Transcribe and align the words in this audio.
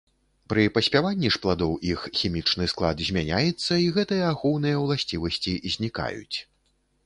Пры 0.51 0.63
паспяванні 0.77 1.29
ж 1.35 1.41
пладоў 1.43 1.75
іх 1.91 2.07
хімічны 2.21 2.67
склад 2.75 3.05
змяняецца 3.11 3.73
і 3.85 3.87
гэтыя 4.01 4.23
ахоўныя 4.33 4.83
ўласцівасці 4.89 5.53
знікаюць. 5.79 6.37